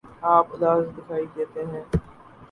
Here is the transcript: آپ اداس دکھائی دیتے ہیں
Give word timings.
آپ 0.27 0.53
اداس 0.53 0.85
دکھائی 0.97 1.25
دیتے 1.35 1.65
ہیں 1.65 1.83